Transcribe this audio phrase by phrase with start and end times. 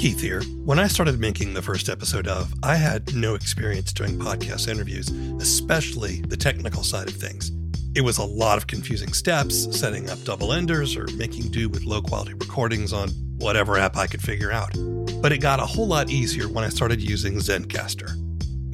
[0.00, 0.42] Keith here.
[0.64, 5.10] When I started making the first episode of, I had no experience doing podcast interviews,
[5.42, 7.52] especially the technical side of things.
[7.94, 11.84] It was a lot of confusing steps, setting up double enders or making do with
[11.84, 13.10] low quality recordings on
[13.40, 14.72] whatever app I could figure out.
[15.20, 18.16] But it got a whole lot easier when I started using Zencastr.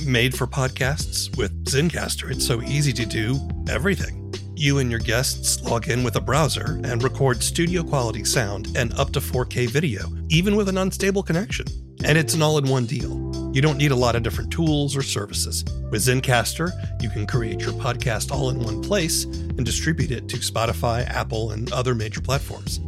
[0.07, 4.26] Made for podcasts, with Zencastr, it's so easy to do everything.
[4.59, 8.91] You and your guests log in with a browser and record studio quality sound and
[8.95, 11.67] up to 4K video, even with an unstable connection.
[12.05, 13.53] And it's an all in one deal.
[13.55, 15.63] You don't need a lot of different tools or services.
[15.91, 16.73] With Zencastr,
[17.03, 21.51] you can create your podcast all in one place and distribute it to Spotify, Apple,
[21.51, 22.81] and other major platforms.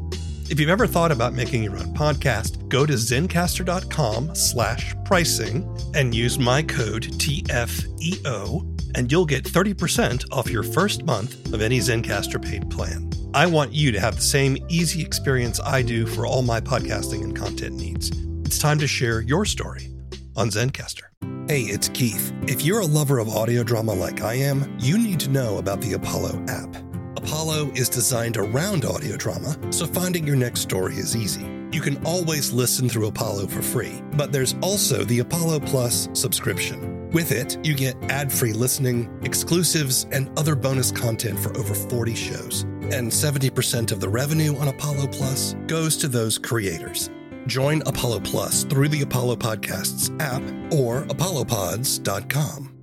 [0.51, 6.15] If you've ever thought about making your own podcast, go to zencastr.com slash pricing and
[6.15, 12.43] use my code TFEO and you'll get 30% off your first month of any Zencastr
[12.43, 13.11] paid plan.
[13.35, 17.23] I want you to have the same easy experience I do for all my podcasting
[17.23, 18.11] and content needs.
[18.45, 19.89] It's time to share your story
[20.37, 21.03] on Zencastr.
[21.49, 22.33] Hey, it's Keith.
[22.43, 25.81] If you're a lover of audio drama like I am, you need to know about
[25.81, 26.77] the Apollo app.
[27.17, 31.47] Apollo is designed around audio drama, so finding your next story is easy.
[31.73, 36.98] You can always listen through Apollo for free, but there's also the Apollo Plus subscription.
[37.13, 42.15] With it, you get ad free listening, exclusives, and other bonus content for over 40
[42.15, 42.63] shows.
[42.93, 47.09] And 70% of the revenue on Apollo Plus goes to those creators.
[47.47, 52.75] Join Apollo Plus through the Apollo Podcasts app or apollopods.com.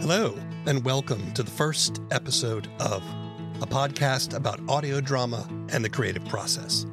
[0.00, 3.02] Hello and welcome to the first episode of
[3.60, 6.86] a podcast about audio drama and the creative process.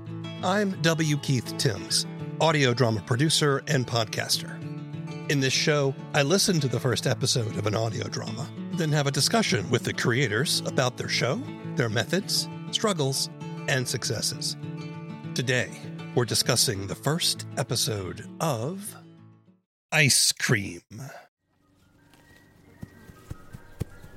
[0.43, 1.15] I'm W.
[1.17, 2.05] Keith Tims,
[2.41, 4.59] audio drama producer and podcaster.
[5.31, 9.07] In this show, I listen to the first episode of an audio drama, then have
[9.07, 11.41] a discussion with the creators about their show,
[11.75, 13.29] their methods, struggles,
[13.69, 14.57] and successes.
[15.33, 15.71] Today,
[16.13, 18.97] we're discussing the first episode of
[19.93, 20.81] Ice Cream.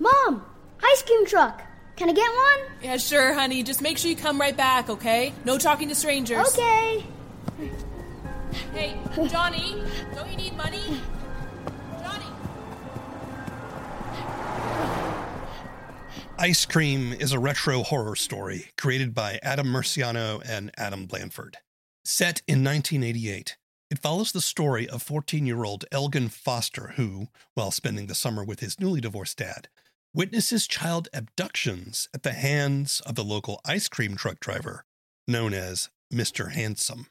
[0.05, 0.45] Mom,
[0.83, 1.63] ice cream truck.
[1.97, 2.77] Can I get one?
[2.83, 3.63] Yeah, sure, honey.
[3.63, 5.33] Just make sure you come right back, okay?
[5.47, 6.47] No talking to strangers.
[6.49, 7.07] Okay.
[8.75, 8.97] Hey,
[9.29, 9.83] Johnny,
[10.15, 11.01] don't you need money?
[12.03, 12.27] Johnny.
[16.39, 21.57] Ice Cream is a retro horror story created by Adam Murciano and Adam Blanford.
[22.05, 23.57] Set in 1988,
[23.91, 28.45] it follows the story of 14 year old Elgin Foster, who, while spending the summer
[28.45, 29.69] with his newly divorced dad,
[30.15, 34.85] witnesses child abductions at the hands of the local ice cream truck driver
[35.27, 36.53] known as Mr.
[36.53, 37.09] Handsome.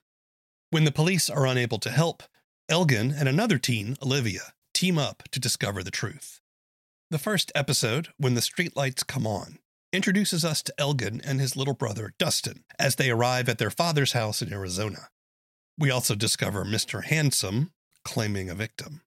[0.70, 2.24] When the police are unable to help,
[2.70, 6.40] Elgin and another teen, Olivia, team up to discover the truth.
[7.12, 9.60] The first episode, When the Streetlights Come On,
[9.92, 14.14] introduces us to Elgin and his little brother, Dustin, as they arrive at their father's
[14.14, 15.10] house in Arizona.
[15.78, 17.04] We also discover Mr.
[17.04, 17.72] Handsome
[18.06, 19.02] claiming a victim.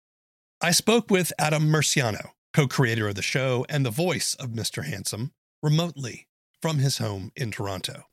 [0.61, 4.83] I spoke with Adam Murciano, co creator of the show and the voice of Mr.
[4.83, 6.27] Handsome, remotely
[6.63, 8.05] from his home in Toronto.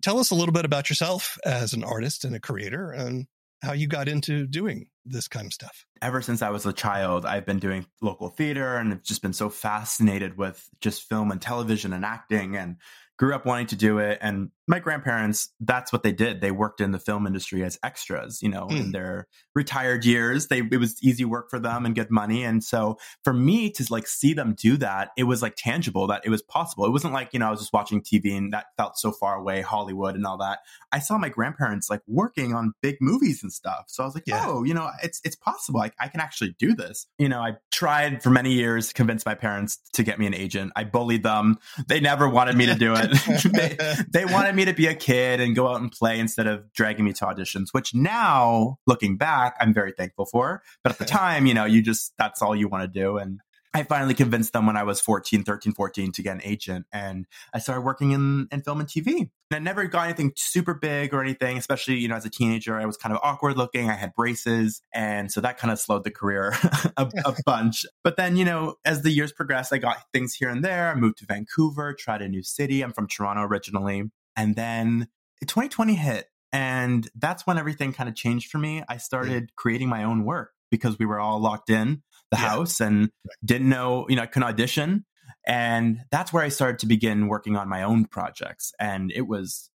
[0.00, 3.26] Tell us a little bit about yourself as an artist and a creator and
[3.62, 5.84] how you got into doing this kind of stuff.
[6.00, 9.34] Ever since I was a child, I've been doing local theater and have just been
[9.34, 12.76] so fascinated with just film and television and acting and
[13.18, 14.18] grew up wanting to do it.
[14.22, 16.40] And my grandparents, that's what they did.
[16.40, 18.76] They worked in the film industry as extras, you know, mm.
[18.76, 18.90] in hmm.
[18.92, 20.48] their retired years.
[20.48, 22.44] They it was easy work for them and good money.
[22.44, 26.22] And so for me to like see them do that, it was like tangible that
[26.24, 26.86] it was possible.
[26.86, 29.36] It wasn't like, you know, I was just watching TV and that felt so far
[29.36, 30.60] away, Hollywood and all that.
[30.92, 33.84] I saw my grandparents like working on big movies and stuff.
[33.88, 34.44] So I was like, yeah.
[34.46, 35.80] oh, you know, it's it's possible.
[35.80, 37.06] Like I can actually do this.
[37.18, 40.34] You know, I tried for many years to convince my parents to get me an
[40.34, 40.72] agent.
[40.74, 41.58] I bullied them.
[41.86, 43.10] They never wanted me to do it.
[43.52, 46.46] they, they wanted wanted me to be a kid and go out and play instead
[46.46, 50.62] of dragging me to auditions, which now looking back, I'm very thankful for.
[50.84, 53.16] But at the time, you know, you just, that's all you want to do.
[53.18, 53.40] And
[53.76, 56.86] I finally convinced them when I was 14, 13, 14 to get an agent.
[56.92, 59.18] And I started working in, in film and TV.
[59.18, 62.78] And I never got anything super big or anything, especially, you know, as a teenager,
[62.78, 63.90] I was kind of awkward looking.
[63.90, 64.80] I had braces.
[64.94, 66.54] And so that kind of slowed the career
[66.96, 67.84] a, a bunch.
[68.04, 70.90] But then, you know, as the years progressed, I got things here and there.
[70.90, 72.82] I moved to Vancouver, tried a new city.
[72.82, 74.04] I'm from Toronto originally.
[74.36, 75.08] And then
[75.40, 76.28] 2020 hit.
[76.52, 78.82] And that's when everything kind of changed for me.
[78.88, 79.00] I mm.
[79.00, 82.48] started creating my own work because we were all locked in the yeah.
[82.48, 83.10] house and
[83.44, 85.04] didn't know, you know, I couldn't audition.
[85.46, 88.72] And that's where I started to begin working on my own projects.
[88.78, 89.70] And it was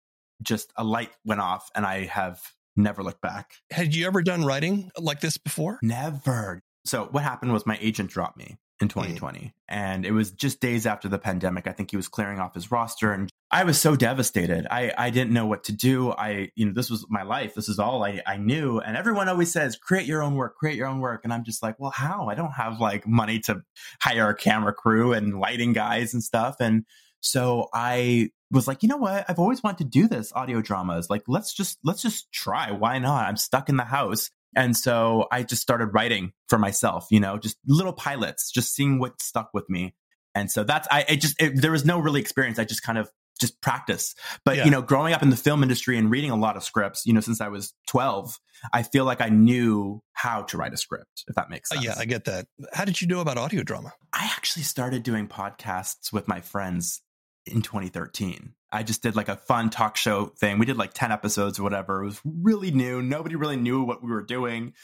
[0.43, 2.41] just a light went off and I have
[2.77, 3.55] never looked back.
[3.71, 5.79] Had you ever done writing like this before?
[5.83, 6.63] Never.
[6.85, 9.53] So what happened was my agent dropped me in 2020 mm.
[9.69, 11.67] and it was just days after the pandemic.
[11.67, 14.67] I think he was clearing off his roster and I was so devastated.
[14.71, 16.11] I, I didn't know what to do.
[16.11, 17.55] I, you know, this was my life.
[17.55, 18.81] This is all I, I knew.
[18.81, 21.21] And everyone always says, create your own work, create your own work.
[21.23, 22.29] And I'm just like, well, how?
[22.29, 23.63] I don't have like money to
[24.01, 26.57] hire a camera crew and lighting guys and stuff.
[26.59, 26.85] And
[27.21, 29.25] so I was like, you know what?
[29.29, 31.09] I've always wanted to do this audio dramas.
[31.09, 32.73] Like, let's just, let's just try.
[32.73, 33.29] Why not?
[33.29, 34.31] I'm stuck in the house.
[34.57, 38.99] And so I just started writing for myself, you know, just little pilots, just seeing
[38.99, 39.95] what stuck with me.
[40.35, 42.59] And so that's, I, it just, it, there was no really experience.
[42.59, 44.15] I just kind of just practice.
[44.45, 44.65] But, yeah.
[44.65, 47.13] you know, growing up in the film industry and reading a lot of scripts, you
[47.13, 48.39] know, since I was 12,
[48.73, 51.81] I feel like I knew how to write a script, if that makes sense.
[51.81, 52.47] Uh, yeah, I get that.
[52.73, 53.93] How did you know about audio drama?
[54.13, 57.03] I actually started doing podcasts with my friends
[57.45, 58.55] in 2013.
[58.77, 60.59] I just did like a fun talk show thing.
[60.59, 62.03] We did like 10 episodes or whatever.
[62.03, 63.01] It was really new.
[63.01, 64.75] Nobody really knew what we were doing.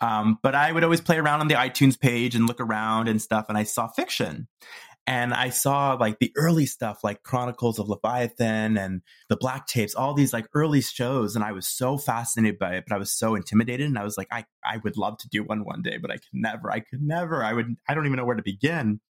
[0.00, 3.20] Um, but I would always play around on the iTunes page and look around and
[3.20, 3.46] stuff.
[3.48, 4.46] And I saw fiction.
[5.04, 9.96] And I saw like the early stuff like Chronicles of Leviathan and the Black Tapes,
[9.96, 11.34] all these like early shows.
[11.34, 13.86] And I was so fascinated by it, but I was so intimidated.
[13.86, 16.18] And I was like, I, I would love to do one one day, but I
[16.18, 19.00] could never, I could never, I would, I don't even know where to begin.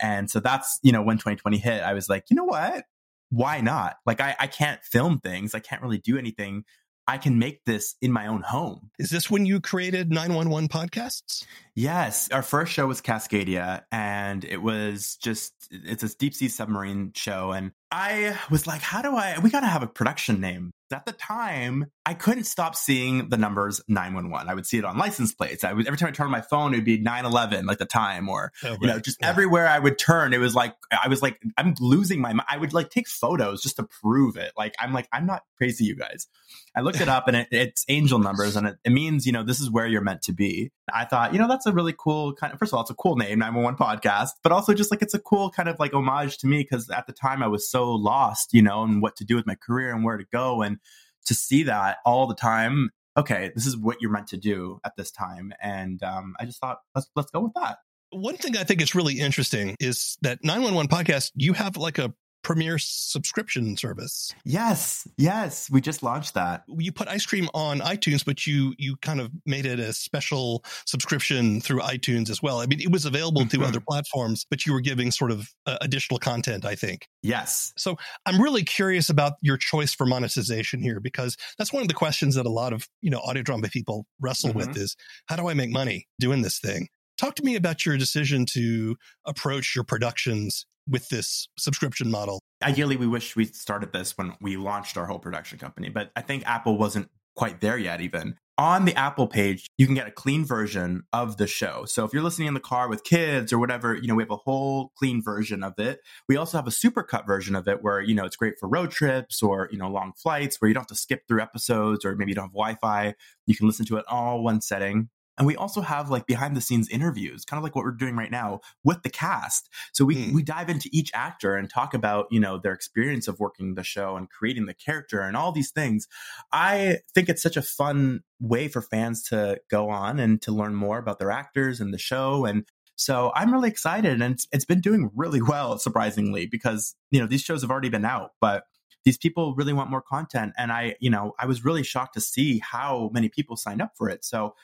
[0.00, 2.84] And so that's, you know, when 2020 hit, I was like, you know what?
[3.30, 3.96] Why not?
[4.04, 5.54] Like, I, I can't film things.
[5.54, 6.64] I can't really do anything.
[7.06, 8.90] I can make this in my own home.
[8.98, 11.44] Is this when you created 911 podcasts?
[11.74, 12.30] Yes.
[12.30, 17.50] Our first show was Cascadia, and it was just, it's a deep sea submarine show.
[17.52, 21.06] And I was like, how do I, we got to have a production name at
[21.06, 24.48] the time, I couldn't stop seeing the numbers 911.
[24.48, 25.62] I would see it on license plates.
[25.62, 27.86] I would, every time I turned on my phone, it would be 911, like the
[27.86, 28.78] time, or, oh, right.
[28.80, 29.28] you know, just yeah.
[29.28, 32.46] everywhere I would turn, it was like, I was like, I'm losing my mind.
[32.50, 34.52] I would like take photos just to prove it.
[34.56, 36.26] Like, I'm like, I'm not crazy, you guys.
[36.74, 39.42] I looked it up and it, it's angel numbers and it, it means, you know,
[39.42, 40.72] this is where you're meant to be.
[40.92, 42.94] I thought, you know, that's a really cool kind of, first of all, it's a
[42.94, 46.38] cool name, 911 podcast, but also just like it's a cool kind of like homage
[46.38, 49.24] to me because at the time I was so lost, you know, and what to
[49.24, 50.62] do with my career and where to go.
[50.62, 50.78] And
[51.26, 54.96] to see that all the time, okay, this is what you're meant to do at
[54.96, 55.52] this time.
[55.60, 57.78] And um, I just thought, let's, let's go with that.
[58.10, 62.12] One thing I think is really interesting is that 911 podcast, you have like a
[62.42, 64.34] premier subscription service.
[64.44, 66.64] Yes, yes, we just launched that.
[66.68, 70.64] You put ice cream on iTunes, but you you kind of made it a special
[70.86, 72.60] subscription through iTunes as well.
[72.60, 73.62] I mean, it was available mm-hmm.
[73.62, 77.08] to other platforms, but you were giving sort of uh, additional content, I think.
[77.22, 77.72] Yes.
[77.76, 77.96] So
[78.26, 82.34] I'm really curious about your choice for monetization here because that's one of the questions
[82.34, 84.58] that a lot of you know audio drama people wrestle mm-hmm.
[84.58, 84.96] with is
[85.26, 86.88] how do I make money doing this thing?
[87.18, 88.96] Talk to me about your decision to
[89.26, 92.40] approach your productions with this subscription model?
[92.62, 96.20] Ideally, we wish we started this when we launched our whole production company, but I
[96.20, 98.36] think Apple wasn't quite there yet, even.
[98.58, 101.86] On the Apple page, you can get a clean version of the show.
[101.86, 104.30] So if you're listening in the car with kids or whatever, you know, we have
[104.30, 106.00] a whole clean version of it.
[106.28, 108.90] We also have a supercut version of it where, you know, it's great for road
[108.90, 112.14] trips or, you know, long flights where you don't have to skip through episodes or
[112.16, 113.14] maybe you don't have Wi Fi.
[113.46, 115.08] You can listen to it all one setting.
[115.38, 118.16] And we also have like behind the scenes interviews, kind of like what we're doing
[118.16, 119.70] right now with the cast.
[119.92, 120.34] So we, mm.
[120.34, 123.84] we dive into each actor and talk about, you know, their experience of working the
[123.84, 126.08] show and creating the character and all these things.
[126.52, 130.74] I think it's such a fun way for fans to go on and to learn
[130.74, 132.44] more about their actors and the show.
[132.44, 132.66] And
[132.96, 137.26] so I'm really excited and it's, it's been doing really well, surprisingly, because, you know,
[137.26, 138.64] these shows have already been out, but
[139.06, 140.52] these people really want more content.
[140.58, 143.92] And I, you know, I was really shocked to see how many people signed up
[143.96, 144.22] for it.
[144.22, 144.54] So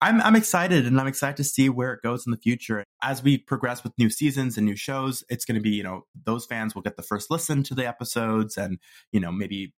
[0.00, 2.84] I'm I'm excited and I'm excited to see where it goes in the future.
[3.02, 6.06] As we progress with new seasons and new shows, it's going to be, you know,
[6.24, 8.78] those fans will get the first listen to the episodes and,
[9.12, 9.72] you know, maybe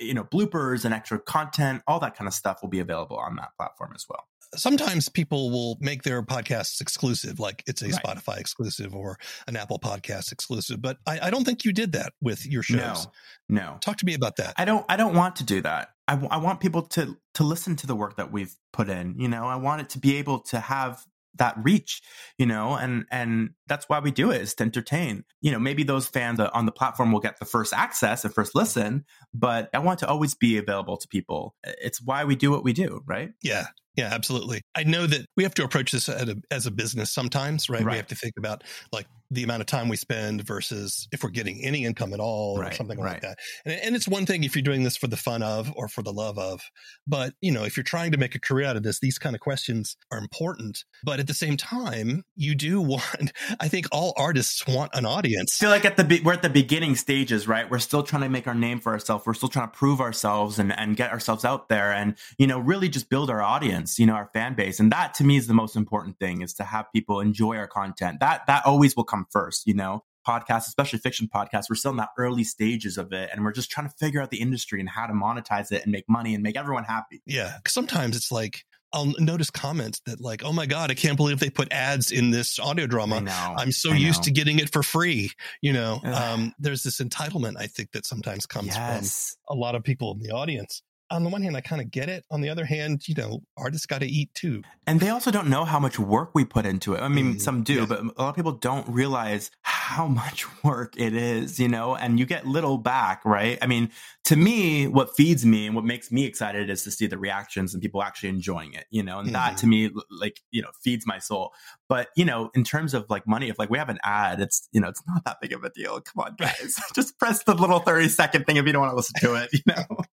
[0.00, 3.36] you know, bloopers and extra content, all that kind of stuff will be available on
[3.36, 7.94] that platform as well sometimes people will make their podcasts exclusive, like it's a right.
[7.94, 10.80] Spotify exclusive or an Apple podcast exclusive.
[10.80, 13.06] But I, I, don't think you did that with your shows.
[13.48, 13.78] No, no.
[13.80, 14.54] Talk to me about that.
[14.56, 14.84] I don't.
[14.88, 15.90] I don't want to do that.
[16.06, 19.16] I, w- I want people to to listen to the work that we've put in.
[19.18, 21.04] You know, I want it to be able to have
[21.38, 22.02] that reach
[22.36, 25.82] you know and and that's why we do it is to entertain you know maybe
[25.82, 29.78] those fans on the platform will get the first access and first listen but i
[29.78, 33.30] want to always be available to people it's why we do what we do right
[33.42, 33.66] yeah
[33.98, 34.62] yeah, absolutely.
[34.76, 37.82] I know that we have to approach this a, as a business sometimes, right?
[37.82, 37.90] right?
[37.90, 38.62] We have to think about
[38.92, 42.58] like the amount of time we spend versus if we're getting any income at all
[42.58, 43.14] right, or something right.
[43.14, 43.38] like that.
[43.64, 46.02] And, and, it's one thing if you're doing this for the fun of or for
[46.02, 46.62] the love of,
[47.06, 49.34] but you know, if you're trying to make a career out of this, these kind
[49.34, 50.84] of questions are important.
[51.04, 55.58] But at the same time, you do want, I think all artists want an audience.
[55.60, 57.68] I feel like at the, we're at the beginning stages, right?
[57.68, 59.26] We're still trying to make our name for ourselves.
[59.26, 62.60] We're still trying to prove ourselves and, and get ourselves out there and, you know,
[62.60, 64.80] really just build our audience audience, you know, our fan base.
[64.80, 67.68] And that to me is the most important thing is to have people enjoy our
[67.68, 68.20] content.
[68.20, 70.04] That that always will come first, you know.
[70.26, 73.70] Podcasts, especially fiction podcasts, we're still in the early stages of it and we're just
[73.70, 76.42] trying to figure out the industry and how to monetize it and make money and
[76.42, 77.22] make everyone happy.
[77.24, 77.54] Yeah.
[77.64, 81.40] Cause sometimes it's like I'll notice comments that like, "Oh my god, I can't believe
[81.40, 83.22] they put ads in this audio drama.
[83.28, 85.30] I'm so used to getting it for free."
[85.60, 89.36] You know, um, there's this entitlement I think that sometimes comes yes.
[89.46, 91.90] from a lot of people in the audience on the one hand, I kind of
[91.90, 92.24] get it.
[92.30, 94.62] On the other hand, you know, artists got to eat too.
[94.86, 97.00] And they also don't know how much work we put into it.
[97.00, 97.86] I mean, mm, some do, yeah.
[97.86, 102.18] but a lot of people don't realize how much work it is, you know, and
[102.18, 103.58] you get little back, right?
[103.62, 103.90] I mean,
[104.26, 107.72] to me, what feeds me and what makes me excited is to see the reactions
[107.72, 109.34] and people actually enjoying it, you know, and mm-hmm.
[109.34, 111.52] that to me, like, you know, feeds my soul.
[111.88, 114.68] But, you know, in terms of like money, if like we have an ad, it's,
[114.72, 116.00] you know, it's not that big of a deal.
[116.00, 116.78] Come on, guys.
[116.94, 119.50] Just press the little 30 second thing if you don't want to listen to it,
[119.52, 120.04] you know?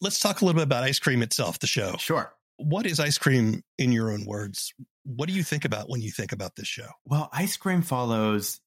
[0.00, 1.96] Let's talk a little bit about ice cream itself, the show.
[1.98, 2.32] Sure.
[2.56, 4.72] What is ice cream in your own words?
[5.04, 6.88] What do you think about when you think about this show?
[7.04, 8.60] Well, ice cream follows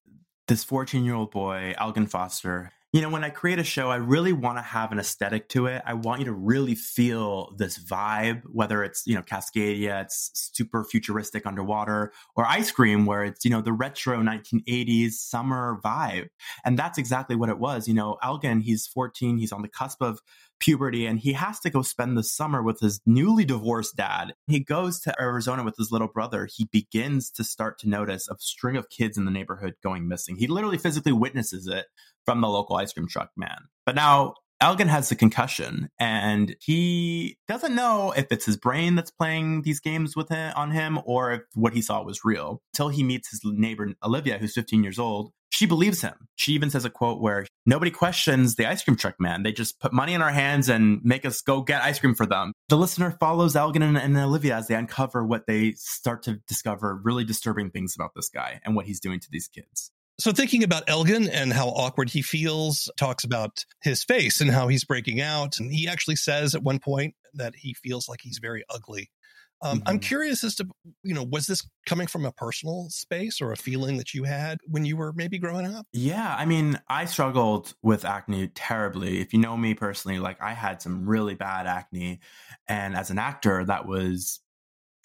[0.48, 3.96] this 14 year old boy, Elgin Foster, you know, when I create a show, I
[3.96, 5.82] really want to have an aesthetic to it.
[5.86, 10.84] I want you to really feel this vibe, whether it's, you know, Cascadia, it's super
[10.84, 16.28] futuristic underwater, or ice cream, where it's, you know, the retro 1980s summer vibe.
[16.66, 17.88] And that's exactly what it was.
[17.88, 20.20] You know, Elgin, he's 14, he's on the cusp of
[20.62, 24.34] puberty, and he has to go spend the summer with his newly divorced dad.
[24.48, 26.48] He goes to Arizona with his little brother.
[26.50, 30.38] He begins to start to notice a string of kids in the neighborhood going missing.
[30.38, 31.88] He literally physically witnesses it
[32.24, 33.68] from the local ice cream truck man.
[33.86, 39.10] But now Elgin has the concussion and he doesn't know if it's his brain that's
[39.10, 42.62] playing these games with him on him or if what he saw was real.
[42.74, 45.32] Until he meets his neighbor Olivia, who's 15 years old.
[45.52, 46.14] She believes him.
[46.36, 49.44] She even says a quote where nobody questions the ice cream truck man.
[49.44, 52.26] They just put money in our hands and make us go get ice cream for
[52.26, 52.54] them.
[52.70, 57.00] The listener follows Elgin and, and Olivia as they uncover what they start to discover
[57.04, 59.92] really disturbing things about this guy and what he's doing to these kids.
[60.20, 64.68] So thinking about Elgin and how awkward he feels, talks about his face and how
[64.68, 65.60] he's breaking out.
[65.60, 69.10] And he actually says at one point that he feels like he's very ugly.
[69.62, 69.88] Um, mm-hmm.
[69.88, 70.68] I'm curious as to,
[71.04, 74.60] you know, was this coming from a personal space or a feeling that you had
[74.68, 75.86] when you were maybe growing up?
[75.94, 76.36] Yeah.
[76.38, 79.20] I mean, I struggled with acne terribly.
[79.20, 82.20] If you know me personally, like I had some really bad acne.
[82.68, 84.40] And as an actor, that was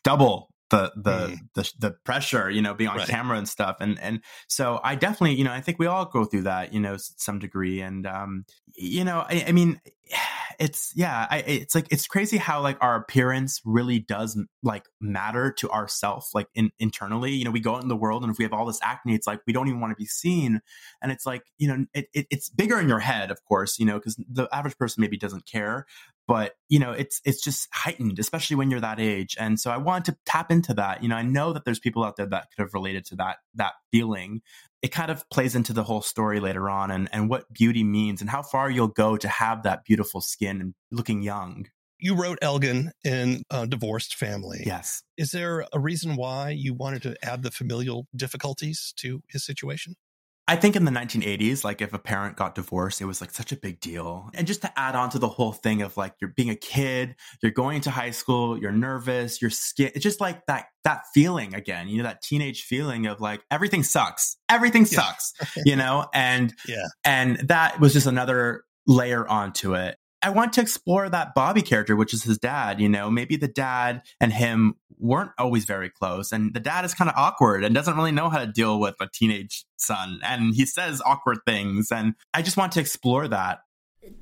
[0.05, 1.39] double the the, mm.
[1.55, 3.09] the the pressure you know being on right.
[3.09, 6.25] camera and stuff and and so i definitely you know i think we all go
[6.25, 8.45] through that you know some degree and um
[8.75, 9.81] you know i, I mean
[10.59, 15.53] it's yeah I, it's like it's crazy how like our appearance really does like matter
[15.59, 17.33] to ourself like in, internally.
[17.33, 19.15] You know we go out in the world and if we have all this acne
[19.15, 20.61] it's like we don't even want to be seen.
[21.03, 23.87] And it's like you know it, it it's bigger in your head of course you
[23.87, 25.87] know because the average person maybe doesn't care
[26.27, 29.37] but you know it's it's just heightened especially when you're that age.
[29.39, 31.03] And so i want to tap into that.
[31.03, 33.39] You know i know that there's people out there that could have related to that
[33.55, 34.43] that feeling
[34.87, 38.21] it kind of plays into the whole story later on and and what beauty means
[38.21, 41.67] and how far you'll go to have that beautiful skin and looking young
[41.99, 44.63] you wrote Elgin in a divorced family.
[44.67, 45.03] Yes.
[45.17, 49.97] Is there a reason why you wanted to add the familial difficulties to his situation?
[50.49, 53.51] I think in the 1980s, like if a parent got divorced, it was like such
[53.51, 54.31] a big deal.
[54.33, 57.17] And just to add on to the whole thing of like you're being a kid,
[57.43, 59.93] you're going to high school, you're nervous, you're scared.
[59.97, 63.83] It's just like that that feeling again, you know, that teenage feeling of like everything
[63.83, 64.37] sucks.
[64.49, 65.33] Everything sucks,
[65.65, 66.07] you know?
[66.15, 66.87] And yeah.
[67.05, 69.97] And that was just another layer onto it.
[70.27, 72.81] I want to explore that Bobby character, which is his dad.
[72.81, 76.95] You know, maybe the dad and him weren't always very close, and the dad is
[76.95, 80.53] kind of awkward and doesn't really know how to deal with a teenage son, and
[80.53, 81.93] he says awkward things.
[81.93, 83.61] And I just want to explore that.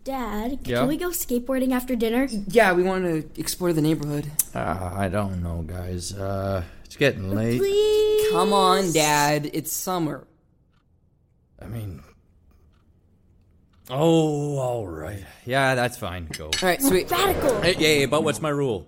[0.02, 0.80] Dad, yeah?
[0.80, 2.28] can we go skateboarding after dinner?
[2.48, 4.30] Yeah, we want to explore the neighborhood.
[4.54, 6.12] Uh, I don't know, guys.
[6.12, 7.60] Uh, it's getting late.
[7.60, 8.30] Please.
[8.30, 9.48] Come on, Dad.
[9.54, 10.26] It's summer.
[11.58, 12.02] I mean,
[13.90, 15.24] Oh, all right.
[15.44, 16.26] Yeah, that's fine.
[16.26, 16.46] Go.
[16.46, 17.10] All right, sweet.
[17.10, 17.60] Radical.
[17.60, 18.86] Hey, yeah, yeah, but what's my rule?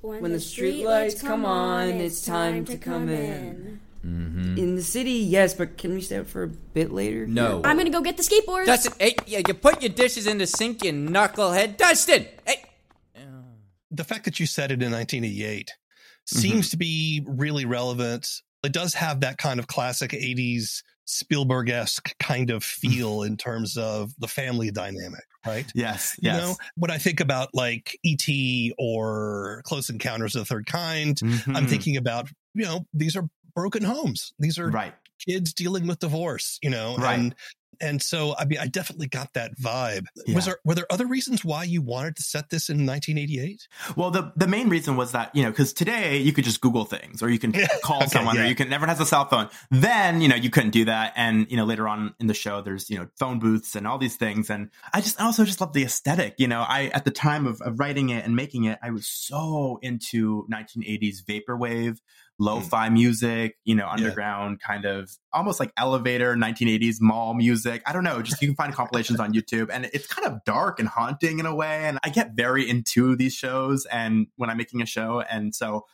[0.00, 3.80] When, when the street lights come on, it's time to come in.
[4.04, 4.58] Mm-hmm.
[4.58, 7.24] In the city, yes, but can we stay out for a bit later?
[7.26, 7.60] No.
[7.64, 8.66] I'm gonna go get the skateboard.
[8.66, 11.76] Dustin, hey, yeah, you put your dishes in the sink, you knucklehead.
[11.76, 12.64] Dustin, hey.
[13.92, 16.38] The fact that you said it in 1988 mm-hmm.
[16.38, 18.28] seems to be really relevant.
[18.64, 23.76] It does have that kind of classic 80s Spielberg esque kind of feel in terms
[23.76, 25.70] of the family dynamic, right?
[25.74, 26.16] Yes.
[26.20, 26.34] yes.
[26.34, 28.74] You know, when I think about like E.T.
[28.78, 31.56] or Close Encounters of the Third Kind, mm-hmm.
[31.56, 34.32] I'm thinking about, you know, these are broken homes.
[34.38, 34.94] These are right.
[35.26, 37.18] kids dealing with divorce, you know, right.
[37.18, 37.34] and
[37.82, 40.06] and so I mean, I definitely got that vibe.
[40.24, 40.34] Yeah.
[40.36, 43.68] Was there were there other reasons why you wanted to set this in 1988?
[43.96, 46.84] Well, the the main reason was that you know because today you could just Google
[46.84, 49.48] things or you can call Okay, someone or you can everyone has a cell phone.
[49.70, 52.62] Then you know you couldn't do that, and you know later on in the show
[52.62, 55.60] there's you know phone booths and all these things, and I just I also just
[55.60, 56.36] love the aesthetic.
[56.38, 59.06] You know, I at the time of, of writing it and making it, I was
[59.06, 61.98] so into 1980s vaporwave.
[62.42, 62.94] Lo-fi mm.
[62.94, 67.82] music, you know, underground kind of almost like elevator 1980s mall music.
[67.86, 70.80] I don't know, just you can find compilations on YouTube and it's kind of dark
[70.80, 71.84] and haunting in a way.
[71.84, 75.20] And I get very into these shows and when I'm making a show.
[75.20, 75.86] And so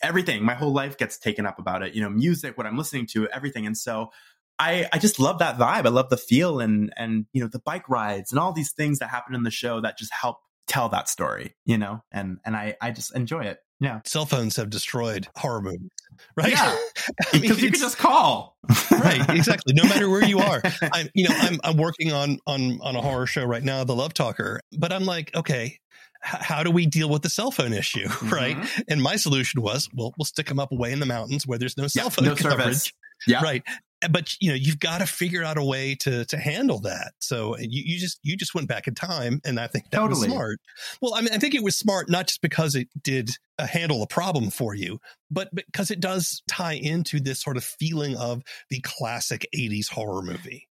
[0.00, 3.08] everything, my whole life gets taken up about it, you know, music, what I'm listening
[3.14, 3.66] to, everything.
[3.66, 4.10] And so
[4.56, 5.84] I, I just love that vibe.
[5.84, 9.00] I love the feel and, and, you know, the bike rides and all these things
[9.00, 10.38] that happen in the show that just help
[10.68, 13.58] tell that story, you know, and, and I, I just enjoy it.
[13.80, 14.00] Yeah.
[14.04, 15.90] Cell phones have destroyed horror movies,
[16.36, 16.50] right?
[16.52, 16.76] Yeah.
[17.32, 18.56] I mean, Because you can just call.
[18.90, 20.60] right exactly no matter where you are
[20.92, 23.94] i'm you know i'm i'm working on on on a horror show right now the
[23.94, 25.78] love talker but i'm like okay
[26.20, 28.82] how do we deal with the cell phone issue right Mhm.
[28.88, 31.76] and my solution was well we'll stick them up away in the mountains where there's
[31.78, 32.92] no cell Yeah, phone no coverage service.
[33.26, 33.42] Yeah.
[33.42, 33.62] right
[34.10, 37.12] but you know you've got to figure out a way to to handle that.
[37.18, 40.28] So you, you just you just went back in time and i think that Totally.
[40.28, 40.60] was smart.
[41.00, 44.02] Well i mean i think it was smart not just because it did uh, handle
[44.02, 45.00] a problem for you
[45.30, 50.22] but because it does tie into this sort of feeling of the classic 80s horror
[50.22, 50.68] movie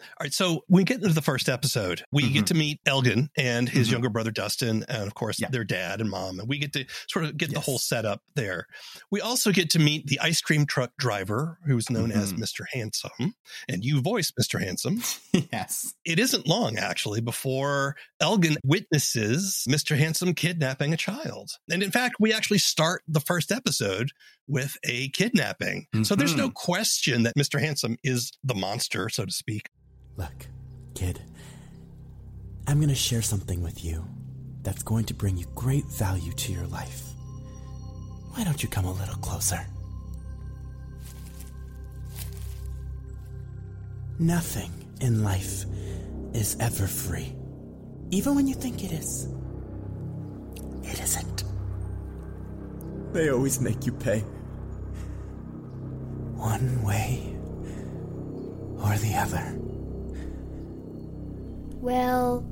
[0.00, 2.02] all right, so we get into the first episode.
[2.12, 3.92] We get to meet Elgin and his Mhm.
[3.92, 5.48] younger brother Dustin, and of course Yeah.
[5.50, 7.64] their dad and mom, and we get to sort of get the Yes.
[7.64, 8.66] whole setup there.
[9.10, 12.38] We also get to meet the ice cream truck driver, who's known as Mhm.
[12.40, 12.64] Mr.
[12.72, 13.34] Handsome,
[13.68, 14.60] and you voice Mr.
[14.60, 15.02] Handsome.
[15.52, 15.94] yes.
[16.04, 19.96] It isn't long actually before Elgin witnesses Mr.
[19.96, 24.10] Handsome kidnapping a child, and in fact, we actually start the first episode
[24.46, 25.86] with a kidnapping.
[26.02, 27.60] So there's no question that Mr.
[27.60, 29.68] Handsome is the monster, so to speak.
[30.20, 30.48] Look,
[30.94, 31.18] kid,
[32.66, 34.04] I'm going to share something with you
[34.62, 37.04] that's going to bring you great value to your life.
[38.34, 39.66] Why don't you come a little closer?
[44.18, 45.64] Nothing in life
[46.34, 47.34] is ever free,
[48.10, 49.26] even when you think it is.
[50.82, 51.44] It isn't.
[53.14, 54.20] They always make you pay.
[56.36, 57.34] One way
[58.84, 59.69] or the other.
[61.80, 62.44] Well,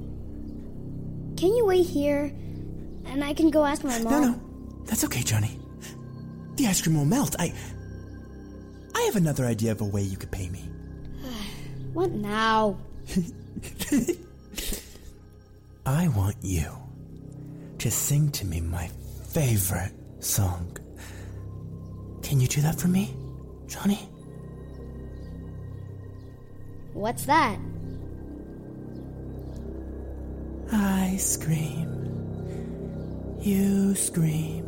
[1.36, 2.32] can you wait here?
[3.06, 4.12] And I can go ask my mom.
[4.12, 4.40] No, no.
[4.84, 5.58] That's okay, Johnny.
[6.56, 7.36] The ice cream will melt.
[7.38, 7.52] I.
[8.94, 10.64] I have another idea of a way you could pay me.
[11.92, 12.78] What now?
[15.86, 16.70] I want you
[17.78, 18.88] to sing to me my
[19.30, 20.76] favorite song.
[22.22, 23.14] Can you do that for me,
[23.66, 24.08] Johnny?
[26.92, 27.58] What's that?
[31.08, 31.88] I scream.
[33.40, 34.64] You scream.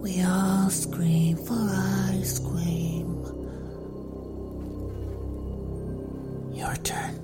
[0.00, 3.24] We all scream for ice cream.
[6.54, 7.18] Your turn.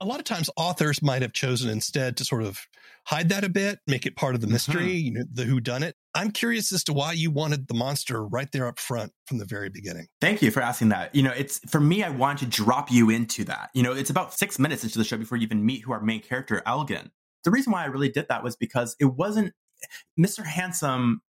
[0.00, 2.66] a lot of times authors might have chosen instead to sort of
[3.06, 5.06] hide that a bit, make it part of the mystery, mm-hmm.
[5.06, 5.94] you know, the who done it.
[6.14, 9.44] I'm curious as to why you wanted the monster right there up front from the
[9.44, 10.08] very beginning.
[10.20, 11.14] Thank you for asking that.
[11.14, 13.70] You know, it's for me, I want to drop you into that.
[13.74, 16.00] You know, it's about six minutes into the show before you even meet who our
[16.00, 17.10] main character, Elgin.
[17.44, 19.52] The reason why I really did that was because it wasn't
[20.18, 20.44] Mr.
[20.44, 21.20] Handsome,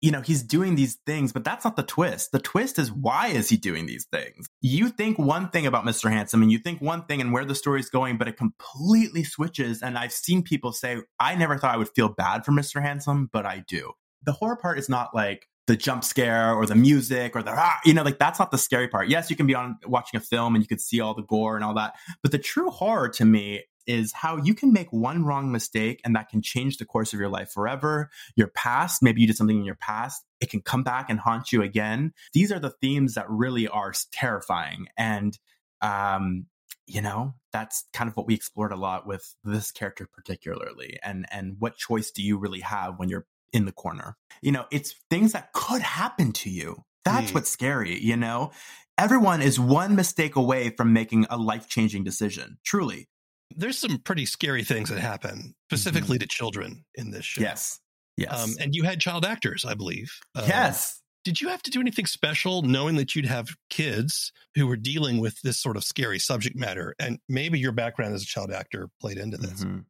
[0.00, 2.32] you know, he's doing these things, but that's not the twist.
[2.32, 4.46] The twist is why is he doing these things?
[4.62, 6.10] You think one thing about Mr.
[6.10, 9.82] Handsome and you think one thing and where the story's going, but it completely switches.
[9.82, 12.80] And I've seen people say, I never thought I would feel bad for Mr.
[12.80, 13.92] Handsome, but I do.
[14.24, 17.78] The horror part is not like the jump scare or the music or the ah,
[17.84, 19.08] you know like that's not the scary part.
[19.08, 21.56] Yes you can be on watching a film and you can see all the gore
[21.56, 25.24] and all that but the true horror to me is how you can make one
[25.24, 29.20] wrong mistake and that can change the course of your life forever your past maybe
[29.20, 32.12] you did something in your past it can come back and haunt you again.
[32.34, 35.38] These are the themes that really are terrifying and
[35.80, 36.46] um
[36.86, 41.24] you know that's kind of what we explored a lot with this character particularly and
[41.30, 44.94] and what choice do you really have when you're in the corner you know it's
[45.10, 47.34] things that could happen to you that's Mm.
[47.36, 48.50] what's scary you know
[48.98, 53.08] everyone is one mistake away from making a life-changing decision truly
[53.56, 57.40] There's some pretty scary things that happen specifically to children in this show.
[57.40, 57.80] yes
[58.16, 60.10] yes Um, and you had child actors, I believe.
[60.34, 64.66] Um, yes Did you have to do anything special knowing that you'd have kids who
[64.66, 66.94] were dealing with this sort of scary subject matter?
[66.98, 69.64] And maybe your background as a child actor played into this.
[69.64, 69.84] Mhm.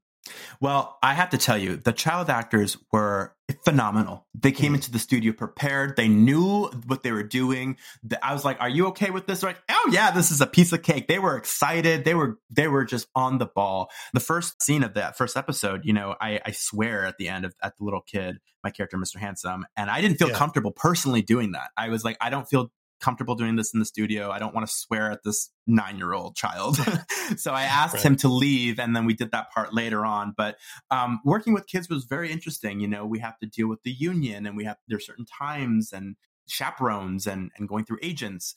[0.61, 3.35] Well, I have to tell you, the child actors were
[3.65, 4.27] phenomenal.
[4.35, 4.77] They came mm.
[4.77, 5.97] into the studio prepared.
[5.97, 7.77] They knew what they were doing.
[8.23, 10.47] I was like, "Are you okay with this?" They're like, "Oh yeah, this is a
[10.47, 12.05] piece of cake." They were excited.
[12.05, 13.91] They were they were just on the ball.
[14.15, 17.45] The first scene of that first episode, you know, I, I swear at the end
[17.45, 19.17] of at the little kid, my character, Mr.
[19.17, 20.37] Handsome, and I didn't feel yeah.
[20.37, 21.71] comfortable personally doing that.
[21.77, 22.71] I was like, I don't feel
[23.05, 24.31] comfortable doing this in the studio.
[24.31, 26.79] I don't want to swear at this nine year old child.
[27.37, 28.03] so I asked right.
[28.03, 30.33] him to leave, and then we did that part later on.
[30.35, 30.57] But
[30.91, 32.81] um, working with kids was very interesting.
[32.81, 35.93] You know, we have to deal with the union, and we have there's certain times
[35.93, 36.17] and
[36.49, 38.55] chaperones and and going through agents.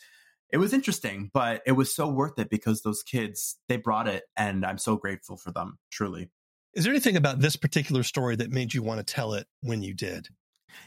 [0.50, 4.24] It was interesting, but it was so worth it because those kids they brought it,
[4.38, 5.78] and I'm so grateful for them.
[5.92, 6.30] Truly.
[6.74, 9.82] Is there anything about this particular story that made you want to tell it when
[9.82, 10.30] you did?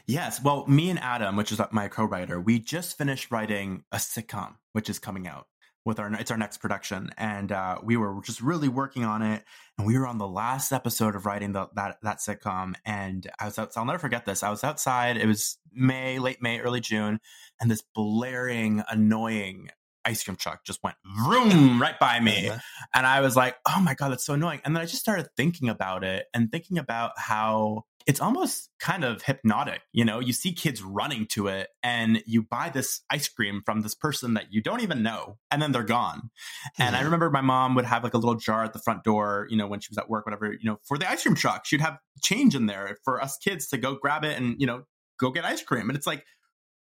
[0.07, 0.41] Yes.
[0.43, 4.89] Well, me and Adam, which is my co-writer, we just finished writing a sitcom, which
[4.89, 5.47] is coming out
[5.85, 9.43] with our it's our next production, and uh, we were just really working on it.
[9.77, 13.45] And we were on the last episode of writing the, that that sitcom, and I
[13.45, 13.71] was out.
[13.75, 14.43] I'll never forget this.
[14.43, 15.17] I was outside.
[15.17, 17.19] It was May, late May, early June,
[17.59, 19.69] and this blaring, annoying
[20.05, 22.49] ice cream truck just went vroom right by me.
[22.49, 22.59] Uh-huh.
[22.93, 24.61] And I was like, oh my God, that's so annoying.
[24.65, 29.03] And then I just started thinking about it and thinking about how it's almost kind
[29.03, 29.81] of hypnotic.
[29.91, 33.81] You know, you see kids running to it and you buy this ice cream from
[33.81, 36.17] this person that you don't even know and then they're gone.
[36.17, 36.81] Mm-hmm.
[36.81, 39.47] And I remember my mom would have like a little jar at the front door,
[39.49, 41.65] you know, when she was at work, whatever, you know, for the ice cream truck,
[41.65, 44.83] she'd have change in there for us kids to go grab it and, you know,
[45.19, 45.89] go get ice cream.
[45.89, 46.25] And it's like,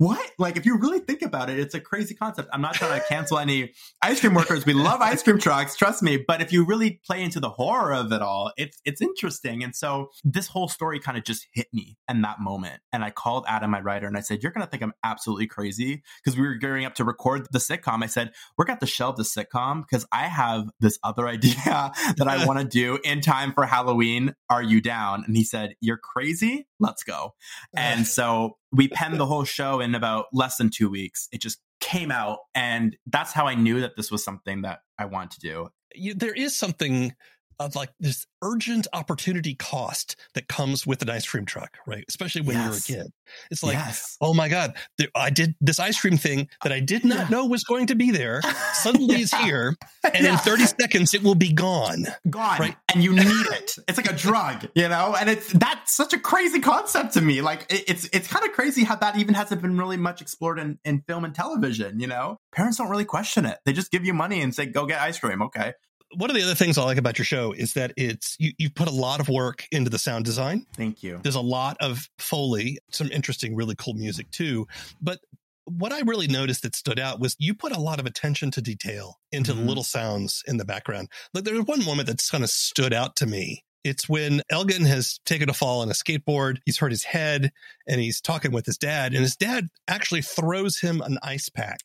[0.01, 0.31] what?
[0.39, 2.49] Like, if you really think about it, it's a crazy concept.
[2.55, 4.65] I'm not trying to cancel any ice cream workers.
[4.65, 6.17] We love ice cream trucks, trust me.
[6.17, 9.63] But if you really play into the horror of it all, it's it's interesting.
[9.63, 12.81] And so this whole story kind of just hit me in that moment.
[12.95, 15.49] And I called Adam, my writer, and I said, "You're going to think I'm absolutely
[15.49, 18.87] crazy because we were gearing up to record the sitcom." I said, "We're going to
[18.87, 23.21] shelve the sitcom because I have this other idea that I want to do in
[23.21, 24.35] time for Halloween.
[24.49, 26.67] Are you down?" And he said, "You're crazy.
[26.79, 27.35] Let's go."
[27.77, 31.29] And so we penned the whole show in about less than two weeks.
[31.33, 35.07] It just came out, and that's how I knew that this was something that I
[35.07, 35.69] wanted to do.
[35.95, 37.15] You, there is something
[37.61, 42.05] of like this urgent opportunity cost that comes with an ice cream truck, right?
[42.09, 42.89] Especially when yes.
[42.89, 43.13] you're a kid.
[43.51, 44.17] It's like, yes.
[44.21, 44.75] oh my God,
[45.15, 47.29] I did this ice cream thing that I did not yeah.
[47.29, 48.41] know was going to be there.
[48.73, 49.21] Suddenly yeah.
[49.21, 49.77] is here.
[50.03, 50.33] And yeah.
[50.33, 52.07] in 30 seconds, it will be gone.
[52.29, 52.59] Gone.
[52.59, 52.77] Right.
[52.93, 53.77] And you need it.
[53.87, 55.15] It's like a drug, you know?
[55.19, 57.43] And it's that's such a crazy concept to me.
[57.43, 60.59] Like it, it's it's kind of crazy how that even hasn't been really much explored
[60.59, 62.39] in, in film and television, you know?
[62.51, 63.59] Parents don't really question it.
[63.67, 65.43] They just give you money and say, go get ice cream.
[65.43, 65.75] Okay
[66.15, 68.71] one of the other things I like about your show is that it's you, you
[68.71, 70.67] put a lot of work into the sound design.
[70.77, 71.21] Thank you.
[71.23, 74.67] There's a lot of foley, some interesting, really cool music too.
[75.01, 75.21] But
[75.65, 78.63] what I really noticed that stood out was you put a lot of attention to
[78.63, 79.61] detail into mm-hmm.
[79.61, 81.09] the little sounds in the background.
[81.33, 84.85] Like there was one moment that's kind of stood out to me it's when Elgin
[84.85, 86.59] has taken a fall on a skateboard.
[86.67, 87.51] He's hurt his head
[87.87, 89.13] and he's talking with his dad.
[89.13, 91.81] And his dad actually throws him an ice pack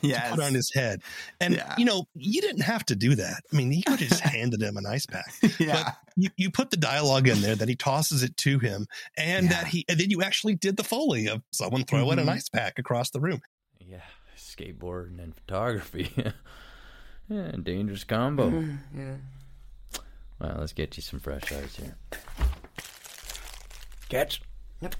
[0.00, 0.24] yes.
[0.30, 1.02] to put on his head.
[1.40, 1.74] And, yeah.
[1.76, 3.42] you know, you didn't have to do that.
[3.52, 5.32] I mean, he could have just handed him an ice pack.
[5.58, 5.82] yeah.
[5.84, 8.86] But you, you put the dialogue in there that he tosses it to him
[9.16, 9.52] and yeah.
[9.52, 12.28] that he, and then you actually did the Foley of someone throwing mm-hmm.
[12.28, 13.40] an ice pack across the room.
[13.80, 14.02] Yeah.
[14.36, 16.12] Skateboarding and photography.
[17.28, 17.52] yeah.
[17.62, 18.50] Dangerous combo.
[18.50, 19.14] Mm, yeah.
[20.40, 21.96] Well, let's get you some fresh ice here.
[24.08, 24.40] Catch.
[24.80, 24.94] Yep.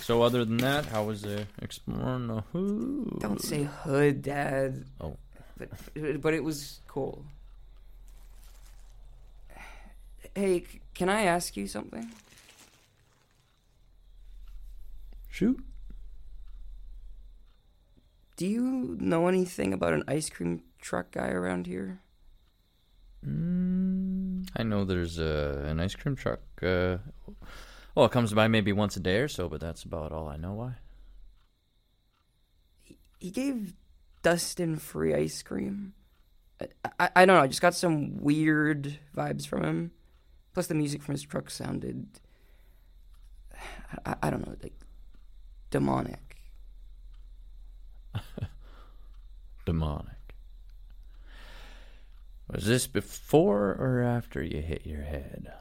[0.00, 3.18] So, other than that, how was the exploring the hood?
[3.18, 4.84] Don't say hood, Dad.
[5.00, 5.16] Oh.
[5.58, 7.24] But, but it was cool.
[10.34, 12.12] Hey, can I ask you something?
[15.28, 15.60] Shoot.
[18.36, 21.98] Do you know anything about an ice cream truck guy around here?
[23.28, 26.40] Mm, I know there's uh, an ice cream truck.
[26.62, 26.98] Uh,
[27.94, 30.36] well, it comes by maybe once a day or so, but that's about all I
[30.36, 30.54] know.
[30.54, 30.74] Why?
[32.82, 33.74] He, he gave
[34.22, 35.94] Dustin free ice cream.
[36.60, 37.42] I, I, I don't know.
[37.42, 39.90] I just got some weird vibes from him.
[40.54, 42.06] Plus, the music from his truck sounded.
[44.06, 44.78] I, I don't know, like
[45.70, 46.36] demonic.
[49.66, 50.17] demonic.
[52.50, 55.52] Was this before or after you hit your head?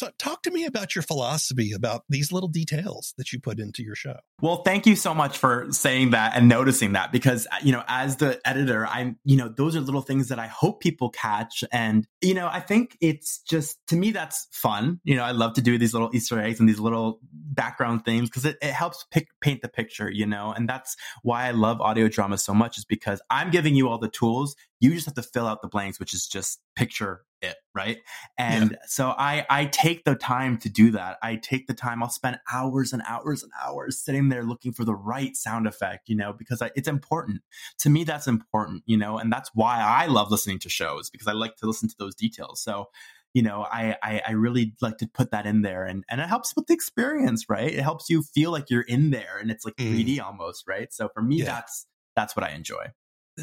[0.00, 3.82] So, talk to me about your philosophy about these little details that you put into
[3.82, 4.16] your show.
[4.40, 7.84] Well, thank you so much for saying that and noticing that because, uh, you know,
[7.86, 11.64] as the editor, I'm, you know, those are little things that I hope people catch.
[11.70, 15.00] And, you know, I think it's just, to me, that's fun.
[15.04, 18.30] You know, I love to do these little Easter eggs and these little background things
[18.30, 21.82] because it, it helps pick, paint the picture, you know, and that's why I love
[21.82, 24.56] audio drama so much is because I'm giving you all the tools.
[24.80, 27.98] You just have to fill out the blanks, which is just picture it, right?
[28.38, 28.76] And yeah.
[28.86, 31.18] so I I take the time to do that.
[31.22, 32.02] I take the time.
[32.02, 36.08] I'll spend hours and hours and hours sitting there looking for the right sound effect,
[36.08, 37.42] you know, because I, it's important
[37.78, 38.04] to me.
[38.04, 41.56] That's important, you know, and that's why I love listening to shows because I like
[41.56, 42.62] to listen to those details.
[42.62, 42.88] So
[43.32, 46.28] you know, I, I, I really like to put that in there, and and it
[46.28, 47.72] helps with the experience, right?
[47.72, 50.04] It helps you feel like you're in there, and it's like mm.
[50.04, 50.92] 3D almost, right?
[50.92, 51.44] So for me, yeah.
[51.44, 52.86] that's that's what I enjoy.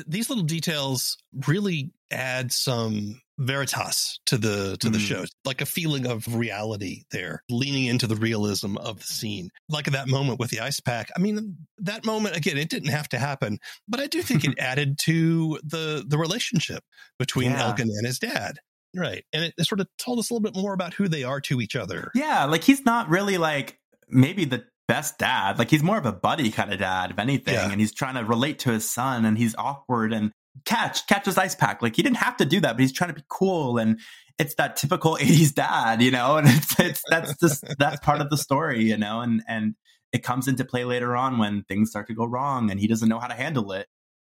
[0.06, 5.02] These little details really add some veritas to the to the mm.
[5.02, 9.86] show like a feeling of reality there leaning into the realism of the scene like
[9.86, 13.20] that moment with the ice pack i mean that moment again it didn't have to
[13.20, 16.84] happen but i do think it added to the the relationship
[17.20, 17.64] between yeah.
[17.64, 18.58] elgin and his dad
[18.96, 19.26] Right.
[19.34, 21.42] And it, it sort of told us a little bit more about who they are
[21.42, 22.12] to each other.
[22.16, 22.46] Yeah.
[22.46, 23.80] Like he's not really like
[24.10, 25.60] maybe the best dad.
[25.60, 27.54] Like he's more of a buddy kind of dad, if anything.
[27.54, 27.70] Yeah.
[27.70, 30.32] And he's trying to relate to his son and he's awkward and
[30.66, 31.82] catch, catch his ice pack.
[31.82, 33.78] Like he didn't have to do that, but he's trying to be cool.
[33.78, 34.00] And
[34.38, 38.30] it's that typical 80s dad, you know, and it's, it's that's just, that's part of
[38.30, 39.76] the story, you know, and, and,
[40.14, 43.10] it comes into play later on when things start to go wrong and he doesn't
[43.10, 43.88] know how to handle it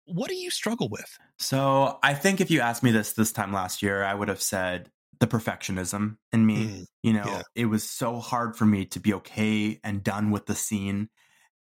[0.07, 1.19] what do you struggle with?
[1.39, 4.41] So I think if you asked me this this time last year, I would have
[4.41, 4.91] said
[5.21, 6.67] the perfectionism in me.
[6.67, 7.43] Mm, you know, yeah.
[7.55, 11.09] it was so hard for me to be okay and done with the scene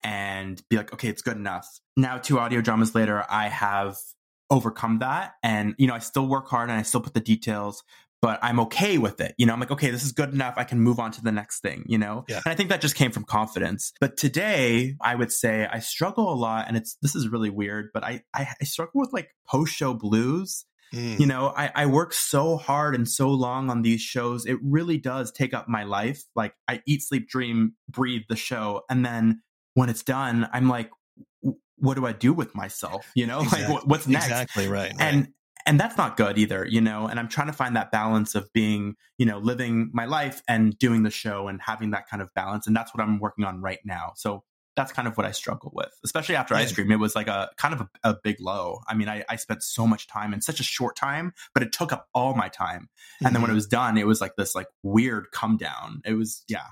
[0.02, 1.66] and be like, okay, it's good enough.
[1.96, 3.96] Now, two audio dramas later, I have
[4.50, 5.32] overcome that.
[5.42, 7.82] And, you know, I still work hard and I still put the details,
[8.22, 9.34] but I'm okay with it.
[9.38, 10.54] You know, I'm like, okay, this is good enough.
[10.56, 12.24] I can move on to the next thing, you know?
[12.28, 12.40] Yeah.
[12.44, 13.92] And I think that just came from confidence.
[14.00, 17.90] But today I would say I struggle a lot and it's, this is really weird,
[17.92, 20.64] but I, I, I struggle with like post show blues.
[20.94, 21.20] Mm.
[21.20, 24.46] You know, I, I work so hard and so long on these shows.
[24.46, 26.22] It really does take up my life.
[26.34, 28.82] Like I eat, sleep, dream, breathe the show.
[28.88, 29.42] And then
[29.74, 30.90] when it's done, I'm like,
[31.78, 33.10] what do I do with myself?
[33.14, 33.74] You know, exactly.
[33.74, 34.26] like what's next?
[34.26, 34.92] Exactly right.
[34.98, 35.28] And
[35.66, 38.50] and that's not good either you know and i'm trying to find that balance of
[38.52, 42.32] being you know living my life and doing the show and having that kind of
[42.34, 44.44] balance and that's what i'm working on right now so
[44.76, 46.60] that's kind of what i struggle with especially after yeah.
[46.60, 49.24] ice cream it was like a kind of a, a big low i mean I,
[49.28, 52.34] I, spent so much time in such a short time but it took up all
[52.34, 52.88] my time
[53.20, 53.32] and mm-hmm.
[53.32, 53.56] then when it mm-hmm.
[53.56, 56.66] was done it was like this like weird come down it was yeah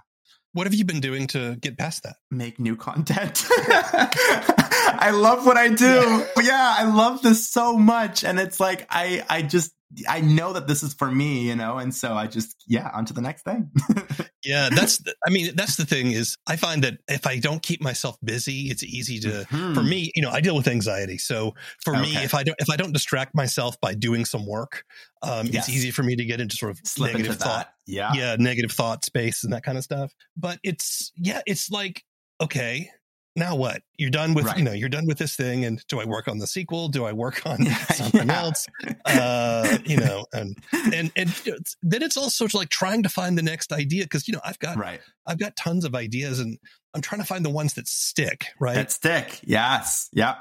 [0.55, 2.15] what have you been doing to get past that?
[2.31, 3.45] Make new content.
[3.51, 5.85] I love what I do.
[5.85, 6.27] Yeah.
[6.43, 8.23] yeah, I love this so much.
[8.23, 9.73] And it's like I I just
[10.09, 13.05] I know that this is for me, you know, and so I just yeah, on
[13.07, 13.71] to the next thing.
[14.45, 17.63] yeah, that's the, I mean, that's the thing is I find that if I don't
[17.63, 19.75] keep myself busy, it's easy to mm-hmm.
[19.75, 21.19] for me, you know, I deal with anxiety.
[21.19, 22.03] So for okay.
[22.03, 24.85] me, if I don't if I don't distract myself by doing some work,
[25.23, 25.69] um, yes.
[25.69, 27.69] it's easy for me to get into sort of Slip negative thought.
[27.87, 28.13] Yeah.
[28.15, 30.13] Yeah, negative thought space and that kind of stuff.
[30.37, 32.05] But it's yeah, it's like
[32.41, 32.91] okay,
[33.37, 33.83] now what?
[33.97, 34.57] You're done with, right.
[34.57, 35.65] you know, you're done with this thing.
[35.65, 36.89] And do I work on the sequel?
[36.89, 38.41] Do I work on something yeah.
[38.41, 38.67] else?
[39.05, 40.57] Uh, you know, and,
[40.93, 44.07] and, and it's, then it's also like trying to find the next idea.
[44.07, 45.01] Cause, you know, I've got, right.
[45.27, 46.59] I've got tons of ideas and
[46.95, 48.75] I'm trying to find the ones that stick, right?
[48.75, 49.41] That stick.
[49.45, 50.09] Yes.
[50.13, 50.39] Yep.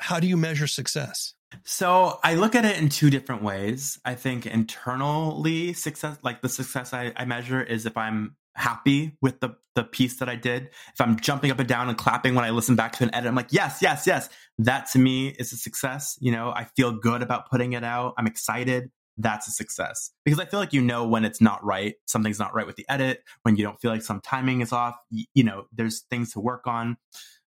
[0.00, 1.34] How do you measure success?
[1.64, 3.98] So I look at it in two different ways.
[4.04, 9.40] I think internally success, like the success I, I measure is if I'm happy with
[9.40, 12.44] the the piece that I did, if I'm jumping up and down and clapping when
[12.44, 14.28] I listen back to an edit, I'm like, yes, yes, yes.
[14.58, 16.18] That to me is a success.
[16.20, 18.14] You know, I feel good about putting it out.
[18.18, 18.90] I'm excited.
[19.16, 22.54] That's a success because I feel like you know when it's not right, something's not
[22.54, 25.42] right with the edit, when you don't feel like some timing is off, you, you
[25.44, 26.96] know, there's things to work on.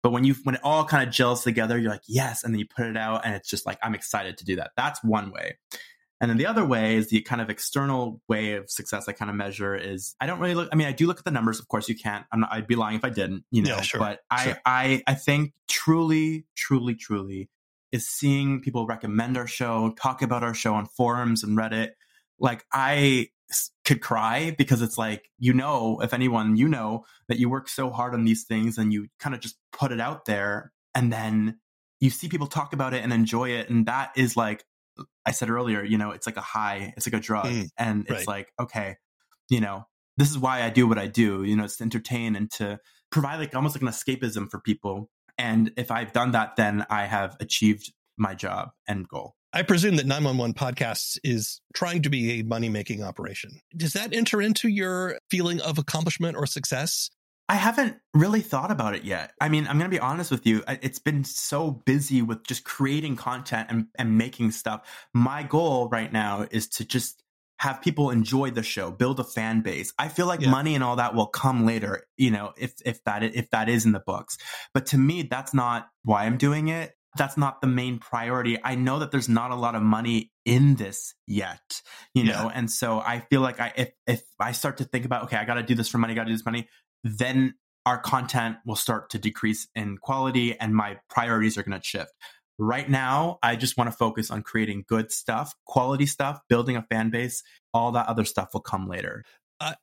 [0.04, 2.60] But when you when it all kind of gels together, you're like, yes, and then
[2.60, 4.72] you put it out and it's just like, I'm excited to do that.
[4.78, 5.58] That's one way.
[6.22, 9.30] And then the other way is the kind of external way of success I kind
[9.30, 10.70] of measure is I don't really look.
[10.72, 11.60] I mean, I do look at the numbers.
[11.60, 12.26] Of course, you can't.
[12.32, 13.44] I'm not, I'd be lying if I didn't.
[13.52, 13.76] You know.
[13.76, 14.58] Yeah, sure, but sure.
[14.66, 17.50] I, I, I think truly, truly, truly
[17.92, 21.92] is seeing people recommend our show, talk about our show on forums and Reddit.
[22.40, 23.30] Like I
[23.84, 27.90] could cry because it's like you know, if anyone you know that you work so
[27.90, 31.60] hard on these things and you kind of just put it out there, and then
[32.00, 34.64] you see people talk about it and enjoy it, and that is like
[35.26, 37.46] I said earlier, you know, it's like a high, it's like a drug.
[37.46, 38.28] Mm, and it's right.
[38.28, 38.98] like, okay,
[39.50, 39.86] you know,
[40.18, 41.44] this is why I do what I do.
[41.44, 42.80] You know, it's to entertain and to
[43.12, 45.10] provide like almost like an escapism for people.
[45.38, 49.36] And if I've done that, then I have achieved my job and goal.
[49.52, 53.62] I presume that 911 podcasts is trying to be a money making operation.
[53.76, 57.10] Does that enter into your feeling of accomplishment or success?
[57.48, 59.34] I haven't really thought about it yet.
[59.40, 60.64] I mean, I'm going to be honest with you.
[60.68, 64.90] It's been so busy with just creating content and, and making stuff.
[65.14, 67.22] My goal right now is to just
[67.60, 69.94] have people enjoy the show, build a fan base.
[69.98, 70.50] I feel like yeah.
[70.50, 73.86] money and all that will come later, you know, if if that if that is
[73.86, 74.38] in the books.
[74.74, 76.94] But to me, that's not why I'm doing it.
[77.16, 78.58] that's not the main priority.
[78.64, 81.82] I know that there's not a lot of money in this yet,
[82.14, 85.24] you know, and so I feel like I if if I start to think about
[85.26, 86.68] okay, I got to do this for money, got to do this money,
[87.06, 87.54] then
[87.86, 92.12] our content will start to decrease in quality and my priorities are going to shift.
[92.58, 96.82] Right now, I just want to focus on creating good stuff, quality stuff, building a
[96.82, 97.44] fan base.
[97.74, 99.24] All that other stuff will come later.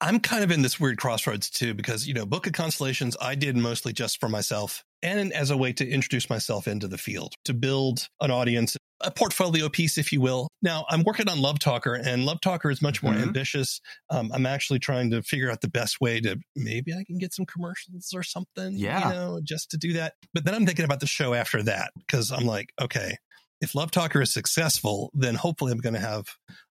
[0.01, 3.37] I'm kind of in this weird crossroads too, because, you know, Book of Constellations, I
[3.37, 7.35] did mostly just for myself and as a way to introduce myself into the field,
[7.45, 10.49] to build an audience, a portfolio piece, if you will.
[10.63, 13.23] Now, I'm working on Love Talker, and Love Talker is much more Mhm.
[13.23, 13.81] ambitious.
[14.11, 17.35] Um, I'm actually trying to figure out the best way to maybe I can get
[17.35, 19.09] some commercials or something, Yeah.
[19.09, 20.15] you know, just to do that.
[20.33, 23.17] But then I'm thinking about the show after that because I'm like, okay,
[23.61, 26.27] if Love Talker is successful, then hopefully I'm going to have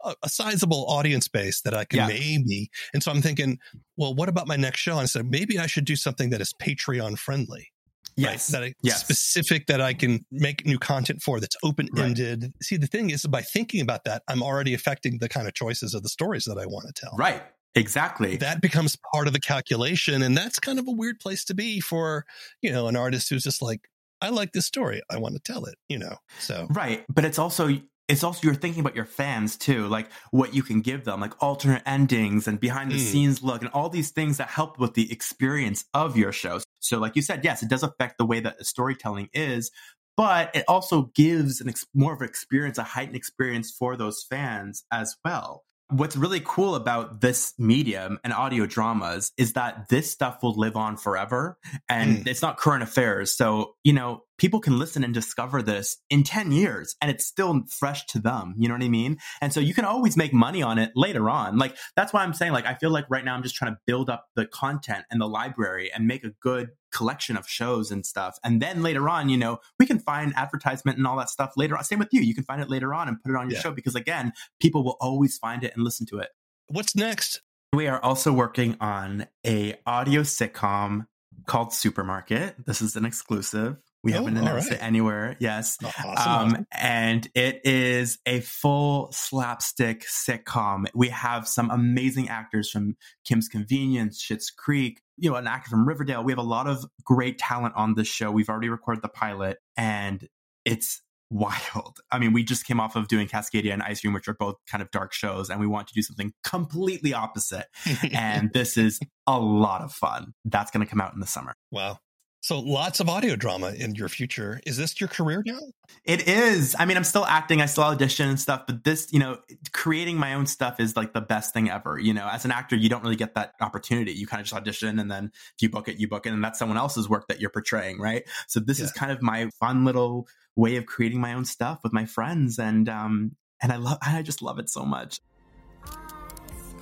[0.04, 2.08] a, a sizable audience base that I can Yeah.
[2.08, 2.70] maybe.
[2.94, 3.60] And so I'm thinking,
[3.98, 4.94] well, what about my next show?
[4.94, 7.70] And I said, maybe I should do something that is Patreon friendly.
[8.17, 8.32] Right?
[8.34, 8.47] Yes.
[8.47, 8.99] That I, Yes.
[9.01, 12.53] specific that I can make new content for that's open ended.
[12.62, 15.93] See, the thing is, by thinking about that, I'm already affecting the kind of choices
[15.93, 17.15] of the stories that I want to tell.
[17.17, 17.43] Right.
[17.75, 18.38] Exactly.
[18.38, 20.23] That becomes part of the calculation.
[20.23, 22.25] And that's kind of a weird place to be for,
[22.62, 23.82] you know, an artist who's just like,
[24.19, 25.01] I like this story.
[25.12, 26.15] I want to tell it, you know?
[26.39, 27.06] So, Right.
[27.08, 27.69] But it's also
[28.08, 31.34] it's also you're thinking about your fans too, like what you can give them, like
[31.43, 32.99] alternate endings and behind the Mm.
[33.12, 36.63] scenes look and all these things that help with the experience of your shows.
[36.88, 39.71] So like you said, yes, it does affect the way that the storytelling is,
[40.15, 44.26] but it also gives an ex- more of an experience, a heightened experience for those
[44.30, 45.63] fans as well.
[45.89, 50.76] What's really cool about this medium and audio dramas is that this stuff will live
[50.76, 52.28] on forever and hmm.
[52.28, 53.32] it's not current affairs.
[53.32, 57.63] So, you know, people can listen and discover this in 10 years and it's still
[57.69, 58.54] fresh to them.
[58.58, 59.17] You know what I mean?
[59.41, 61.58] And so you can always make money on it later on.
[61.58, 63.80] Like, that's why I'm saying, like, I feel like right now I'm just trying to
[63.88, 68.06] build up the content and the library and make a good collection of shows and
[68.06, 68.38] stuff.
[68.43, 71.76] And then later on, you know, we can find advertisement and all that stuff later
[71.78, 71.84] on.
[71.84, 72.21] Same with you.
[72.21, 73.63] You can find it later on and put it on your Yeah.
[73.63, 76.30] show because, again, people will always find it and listen to it.
[76.69, 77.41] what's next?
[77.73, 81.06] We are also working on a audio sitcom
[81.45, 82.65] called Supermarket.
[82.65, 83.78] This is an exclusive.
[84.08, 84.80] We Oh, haven't announced right.
[84.80, 85.36] it anywhere.
[85.39, 85.78] Yes.
[85.84, 86.56] Awesome.
[86.56, 90.86] Um, and it is a full slapstick sitcom.
[90.96, 95.88] We have some amazing actors from Kim's Convenience, Schitt's Creek, you know, an actor from
[95.88, 96.24] Riverdale.
[96.24, 98.32] We have a lot of great talent on this show.
[98.32, 100.28] We've already recorded the pilot and
[100.65, 101.98] it's wild.
[102.12, 104.56] I mean, we just came off of doing Cascadia and Ice Cream, which are both
[104.72, 107.65] kind of dark shows, and we want to do something completely opposite.
[108.13, 110.34] And this is a lot of fun.
[110.46, 111.54] That's going to come out in the summer.
[111.72, 112.00] wow.
[112.47, 114.62] So lots of audio drama in your future.
[114.65, 115.60] Is this your career now?
[116.05, 116.77] It is.
[116.79, 117.62] I mean, I'm still acting.
[117.62, 119.39] I still audition and stuff, but this, you know,
[119.73, 121.99] creating my own stuff is like the best thing ever.
[121.99, 124.13] You know, as an actor, you don't really get that opportunity.
[124.13, 126.41] You kind of just audition and then if you book it, you book it, and
[126.41, 128.23] that's someone else's work that you're portraying, right?
[128.47, 131.91] So this is kind of my fun little way of creating my own stuff with
[131.91, 135.19] my friends, and um, and I love, I just love it so much.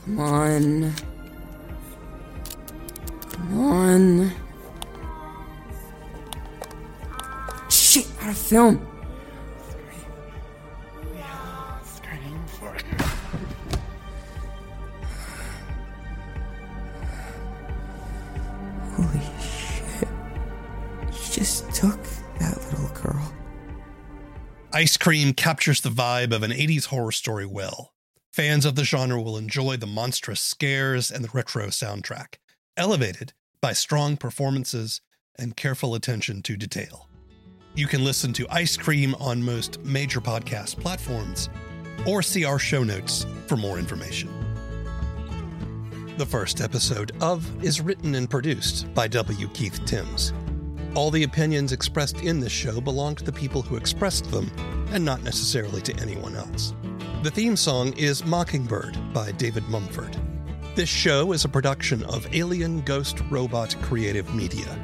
[0.06, 0.94] Come on.
[3.32, 4.32] Come on.
[7.96, 8.86] Shit, out of film.
[18.92, 20.10] Holy shit.
[21.08, 21.98] You just took
[22.40, 23.34] that little girl.
[24.74, 27.94] Ice Cream captures the vibe of an 80s horror story well.
[28.34, 32.40] Fans of the genre will enjoy the monstrous scares and the retro soundtrack,
[32.76, 33.32] elevated
[33.62, 35.00] by strong performances
[35.40, 37.08] and careful attention to detail.
[37.78, 41.50] You can listen to Ice Cream on most major podcast platforms
[42.08, 44.30] or see our show notes for more information.
[46.18, 49.50] The first episode of is written and produced by W.
[49.50, 50.32] Keith Tims.
[50.96, 54.50] All the opinions expressed in this show belong to the people who expressed them
[54.92, 56.74] and not necessarily to anyone else.
[57.24, 60.16] The theme song is Mockingbird by David Mumford.
[60.76, 64.80] This show is a production of Alien Ghost Robot Creative Media.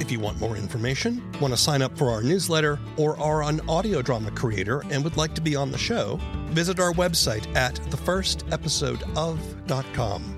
[0.00, 3.60] If you want more information, want to sign up for our newsletter, or are an
[3.68, 7.74] audio drama creator and would like to be on the show, visit our website at
[7.74, 10.36] thefirstepisodeof.com.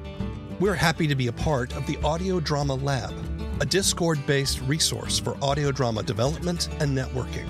[0.58, 3.14] We're happy to be a part of the Audio Drama Lab,
[3.60, 7.46] a Discord based resource for audio drama development and networking.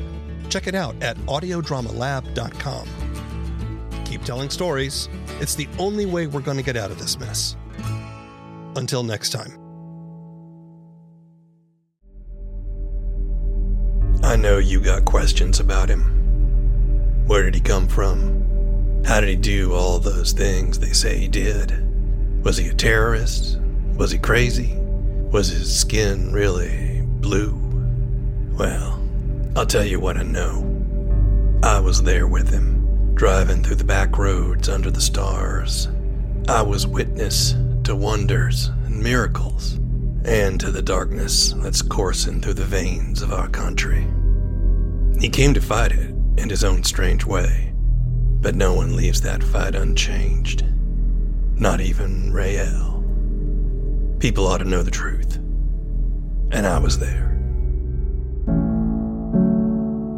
[0.51, 2.88] Check it out at audiodramalab.com.
[4.05, 5.09] Keep telling stories.
[5.40, 7.57] It's the only way we're going to get out of this mess.
[8.76, 9.62] Until next time.
[14.43, 16.03] Know you got questions about him.
[17.28, 19.03] Where did he come from?
[19.07, 21.72] How did he do all those things they say he did?
[22.45, 23.61] Was he a terrorist?
[23.95, 24.74] Was he crazy?
[25.30, 27.57] Was his skin really blue?
[28.59, 29.01] Well,
[29.55, 30.68] I'll tell you what I know.
[31.62, 35.86] I was there with him, driving through the back roads under the stars.
[36.49, 39.74] I was witness to wonders and miracles,
[40.24, 44.05] and to the darkness that's coursing through the veins of our country.
[45.21, 47.73] He came to fight it in his own strange way,
[48.41, 50.65] but no one leaves that fight unchanged.
[51.55, 53.05] Not even Rael.
[54.19, 55.37] People ought to know the truth.
[56.51, 57.33] And I was there.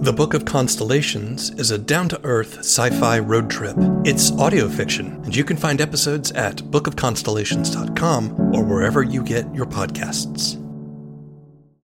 [0.05, 3.75] The Book of Constellations is a down to earth sci fi road trip.
[4.05, 9.65] It's audio fiction, and you can find episodes at bookofconstellations.com or wherever you get your
[9.65, 10.64] podcasts.